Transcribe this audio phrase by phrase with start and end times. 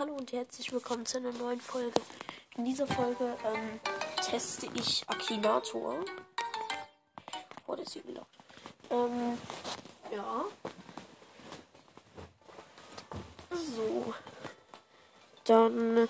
[0.00, 2.00] Hallo und herzlich willkommen zu einer neuen Folge.
[2.56, 3.80] In dieser Folge ähm,
[4.24, 6.02] teste ich Akinator.
[7.66, 8.26] Oh, ist übel laut.
[8.88, 9.36] Ähm,
[10.10, 10.44] ja.
[13.50, 14.14] So.
[15.44, 16.08] Dann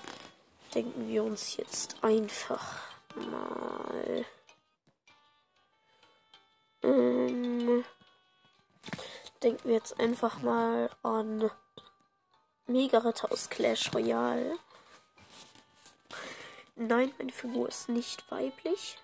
[0.73, 2.79] denken wir uns jetzt einfach
[3.15, 4.25] mal.
[6.81, 7.83] Ähm,
[9.43, 11.51] denken wir jetzt einfach mal an
[12.71, 14.57] Mega-Ritter aus Clash Royale.
[16.75, 18.97] Nein, meine Figur ist nicht weiblich.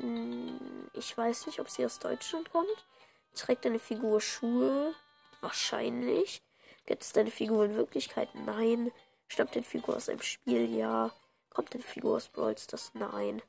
[0.00, 2.86] Hm, ich weiß nicht, ob sie aus Deutschland kommt.
[3.34, 4.94] Trägt deine Figur Schuhe?
[5.40, 6.42] Wahrscheinlich.
[6.86, 8.34] Gibt es deine Figur in Wirklichkeit?
[8.34, 8.90] Nein.
[9.28, 10.74] Stammt deine Figur aus einem Spiel?
[10.74, 11.12] Ja.
[11.50, 12.92] Kommt deine Figur aus Brawl Stars?
[12.94, 13.42] Nein.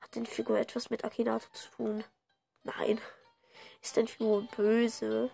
[0.00, 2.04] Hat deine Figur etwas mit Akinato zu tun?
[2.64, 3.00] Nein.
[3.80, 5.30] Ist deine Figur böse?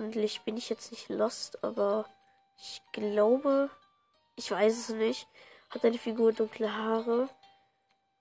[0.00, 2.06] Hoffentlich bin ich jetzt nicht lost, aber
[2.56, 3.68] ich glaube,
[4.34, 5.28] ich weiß es nicht.
[5.68, 7.28] Hat deine Figur dunkle Haare?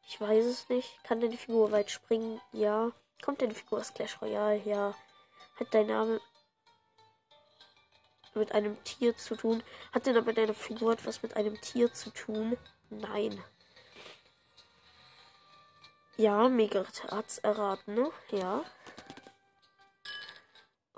[0.06, 1.02] Ich weiß es nicht.
[1.06, 2.42] Kann deine Figur weit springen?
[2.52, 2.92] Ja.
[3.24, 4.62] Kommt deine Figur aus Clash Royale?
[4.66, 4.94] Ja.
[5.58, 6.20] Hat dein Name
[8.34, 9.64] mit einem Tier zu tun?
[9.94, 12.58] Hat denn aber deine Figur etwas mit einem Tier zu tun?
[12.90, 13.42] Nein.
[16.18, 18.12] Ja, Mega hat's erraten, ne?
[18.32, 18.66] Ja.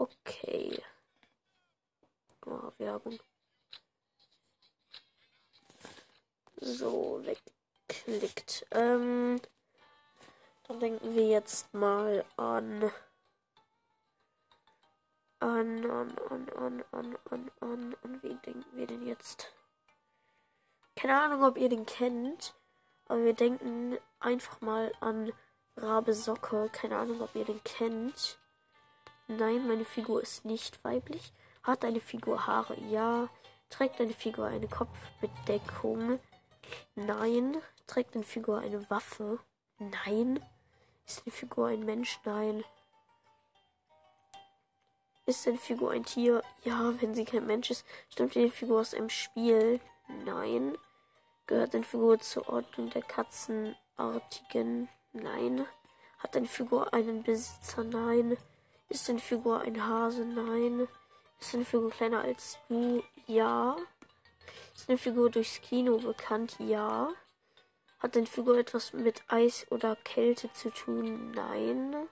[0.01, 0.81] Okay.
[2.47, 3.19] Oh, Werbung.
[6.59, 8.65] So, wegklickt.
[8.71, 9.39] Ähm,
[10.67, 12.91] dann denken wir jetzt mal an.
[15.39, 19.53] An, an, an, an, an, an, an, an wen denken wir denn jetzt?
[20.95, 22.55] Keine Ahnung, ob ihr den kennt.
[23.05, 25.31] Aber wir denken einfach mal an
[25.77, 26.69] Rabe Socke.
[26.71, 28.40] Keine Ahnung, ob ihr den kennt.
[29.27, 31.33] Nein, meine Figur ist nicht weiblich.
[31.63, 32.79] Hat eine Figur Haare?
[32.89, 33.29] Ja.
[33.69, 36.19] Trägt eine Figur eine Kopfbedeckung?
[36.95, 37.57] Nein.
[37.87, 39.39] Trägt eine Figur eine Waffe?
[39.79, 40.43] Nein.
[41.05, 42.19] Ist eine Figur ein Mensch?
[42.25, 42.63] Nein.
[45.25, 46.43] Ist eine Figur ein Tier?
[46.63, 47.85] Ja, wenn sie kein Mensch ist.
[48.09, 49.79] Stammt die Figur aus einem Spiel?
[50.25, 50.77] Nein.
[51.47, 54.89] Gehört eine Figur zur Ordnung der Katzenartigen?
[55.13, 55.65] Nein.
[56.19, 57.83] Hat eine Figur einen Besitzer?
[57.83, 58.37] Nein.
[58.91, 60.25] Ist deine Figur ein Hase?
[60.25, 60.85] Nein.
[61.39, 63.01] Ist deine Figur kleiner als du?
[63.25, 63.77] Ja.
[64.75, 66.57] Ist deine Figur durchs Kino bekannt?
[66.59, 67.13] Ja.
[67.99, 71.31] Hat deine Figur etwas mit Eis oder Kälte zu tun?
[71.31, 72.09] Nein.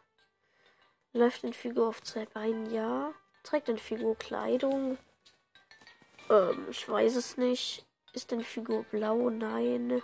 [1.12, 2.72] Läuft deine Figur auf zwei Beinen?
[2.72, 3.13] Ja.
[3.44, 4.97] Trägt deine Figur Kleidung?
[6.29, 7.85] Ähm, ich weiß es nicht.
[8.13, 9.29] Ist deine Figur blau?
[9.29, 10.01] Nein.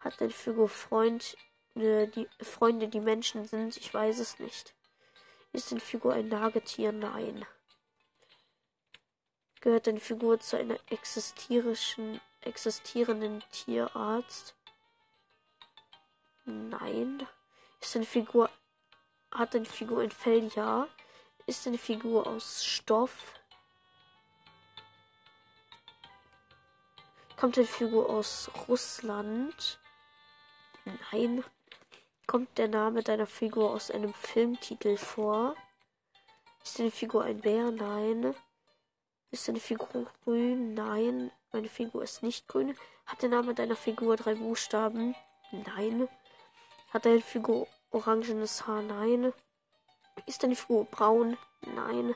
[0.00, 1.36] Hat deine Figur Freund
[1.78, 3.76] die Freunde, die Menschen sind?
[3.76, 4.74] Ich weiß es nicht.
[5.52, 6.92] Ist deine Figur ein Nagetier?
[6.92, 7.46] Nein.
[9.60, 12.20] Gehört deine Figur zu einer existierenden,
[13.50, 14.54] Tierarzt?
[16.44, 17.26] Nein.
[17.80, 18.50] Ist deine Figur.
[19.32, 20.50] Hat deine Figur ein Fell?
[20.54, 20.88] Ja.
[21.46, 23.34] Ist deine Figur aus Stoff?
[27.36, 29.80] Kommt deine Figur aus Russland?
[30.84, 31.44] Nein.
[32.28, 35.54] Kommt der Name deiner Figur aus einem Filmtitel vor?
[36.62, 37.70] Ist deine Figur ein Bär?
[37.70, 38.34] Nein.
[39.30, 40.74] Ist deine Figur grün?
[40.74, 41.30] Nein.
[41.52, 42.76] Meine Figur ist nicht grün.
[43.06, 45.14] Hat der Name deiner Figur drei Buchstaben?
[45.52, 46.06] Nein.
[46.90, 48.82] Hat deine Figur orangenes Haar?
[48.82, 49.32] Nein.
[50.26, 51.38] Ist deine Figur braun?
[51.62, 52.14] Nein.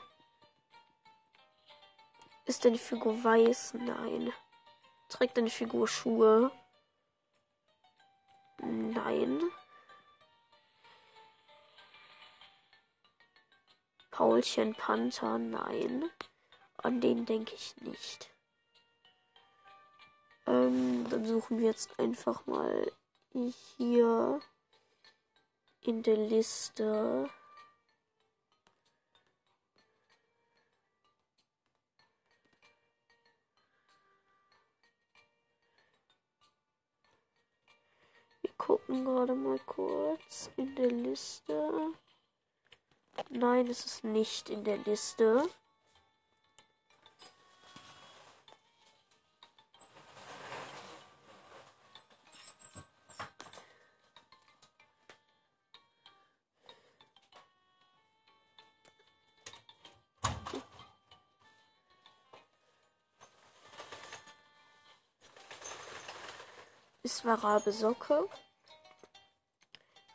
[2.45, 3.73] Ist deine Figur weiß?
[3.79, 4.31] Nein.
[5.09, 6.51] Trägt deine Figur Schuhe?
[8.59, 9.41] Nein.
[14.13, 16.07] Paulchen Panther, nein.
[16.77, 18.29] An den denke ich nicht.
[20.45, 22.91] Ähm, dann suchen wir jetzt einfach mal
[23.31, 24.39] hier
[25.81, 27.27] in der Liste.
[38.41, 41.95] Wir gucken gerade mal kurz in der Liste.
[43.35, 45.49] Nein, es ist nicht in der Liste.
[67.01, 68.29] Es war Rabe Socke.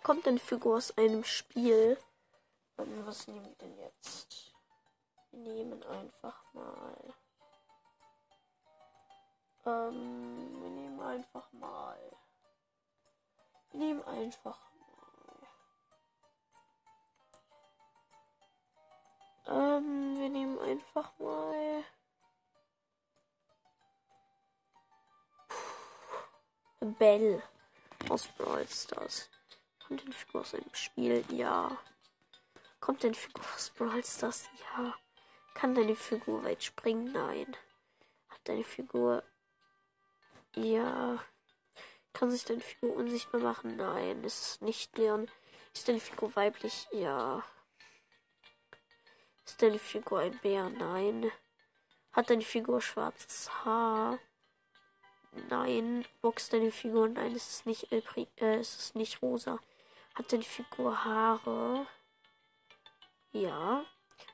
[0.05, 1.99] Kommt eine Figur aus einem Spiel.
[2.81, 4.53] Was nehmen wir denn jetzt?
[5.33, 7.15] Wir nehmen einfach mal.
[9.67, 11.99] Ähm, wir nehmen einfach mal.
[13.73, 15.49] Wir nehmen einfach mal.
[19.49, 21.85] Ähm, wir nehmen einfach mal.
[26.81, 27.43] Bell
[28.09, 29.29] aus Brawl Stars.
[29.85, 31.25] Kommt denn Figur aus einem Spiel?
[31.31, 31.77] Ja.
[32.81, 34.49] Kommt denn Figur aus Brawl Stars?
[34.61, 34.95] Ja.
[35.55, 37.13] Kann deine Figur weit springen?
[37.13, 37.57] Nein.
[38.29, 39.23] Hat deine Figur.
[40.55, 41.19] Ja.
[42.13, 43.77] Kann sich deine Figur unsichtbar machen?
[43.77, 44.23] Nein.
[44.25, 45.31] Ist es nicht Leon?
[45.75, 46.87] Ist deine Figur weiblich?
[46.93, 47.45] Ja.
[49.45, 50.69] Ist deine Figur ein Bär?
[50.71, 51.31] Nein.
[52.13, 54.19] Hat deine Figur schwarzes Haar?
[55.49, 56.05] Nein.
[56.21, 57.09] Boxt deine Figur?
[57.09, 59.59] Nein, es ist nicht Elpri äh, es ist nicht rosa.
[60.15, 61.87] Hat deine Figur Haare?
[63.33, 63.85] Ja.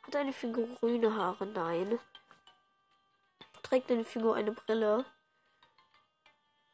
[0.03, 1.47] Hat deine Figur grüne Haare?
[1.47, 1.99] Nein.
[3.63, 5.05] Trägt deine Figur eine Brille?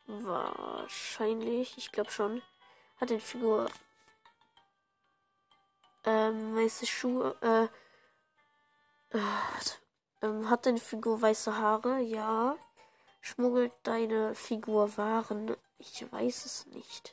[0.06, 1.78] Wahrscheinlich.
[1.78, 2.42] Ich glaube schon.
[3.00, 3.68] Hat deine Figur
[6.04, 7.36] ähm, weiße Schuhe?
[9.12, 12.00] Äh, äh, hat deine Figur weiße Haare?
[12.00, 12.56] Ja.
[13.20, 15.56] Schmuggelt deine Figur Waren?
[15.78, 17.12] Ich weiß es nicht.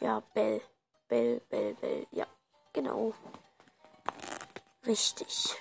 [0.00, 0.60] Ja, Bell.
[1.08, 2.06] Bell, Bell, Bell.
[2.10, 2.26] Ja,
[2.76, 3.14] genau.
[4.86, 5.56] Richtig.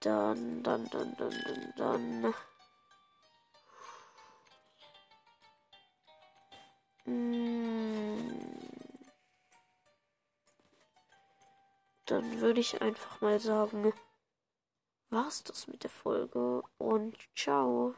[0.00, 2.34] Dann, dann, dann, dann, dann, dann.
[12.06, 13.92] Dann würde ich einfach mal sagen,
[15.10, 17.92] war's das mit der Folge und ciao.